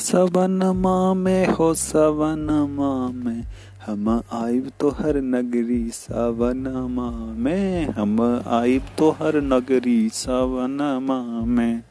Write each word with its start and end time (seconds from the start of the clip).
सवनमा 0.00 1.14
में 1.14 1.46
हो 1.54 1.72
सवनमा 1.74 2.90
में 3.24 3.44
हम 3.86 4.08
आइब 4.32 4.70
तो 4.80 4.90
हर 4.98 5.16
नगरी 5.34 5.88
सवनमा 5.94 7.10
में 7.44 7.88
हम 7.96 8.20
आइब 8.60 8.82
तो 8.98 9.10
हर 9.20 9.40
नगरी 9.42 10.08
सवनमा 10.14 11.20
में 11.56 11.82